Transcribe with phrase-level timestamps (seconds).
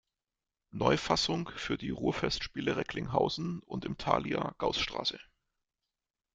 [0.71, 5.19] Neufassung für die Ruhrfestspiele Recklinghausen und im Thalia-Gaußstr.